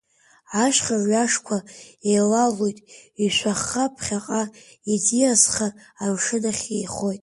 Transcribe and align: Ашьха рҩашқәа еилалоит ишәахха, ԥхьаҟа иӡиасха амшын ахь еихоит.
Ашьха 0.63 0.95
рҩашқәа 1.01 1.57
еилалоит 2.09 2.77
ишәахха, 3.23 3.85
ԥхьаҟа 3.95 4.41
иӡиасха 4.93 5.67
амшын 6.03 6.43
ахь 6.51 6.65
еихоит. 6.77 7.19